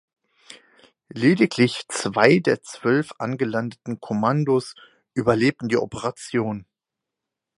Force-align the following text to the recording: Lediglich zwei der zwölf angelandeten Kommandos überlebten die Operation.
Lediglich 1.13 1.83
zwei 1.87 2.39
der 2.39 2.63
zwölf 2.63 3.11
angelandeten 3.19 3.99
Kommandos 3.99 4.73
überlebten 5.13 5.67
die 5.69 5.77
Operation. 5.77 6.65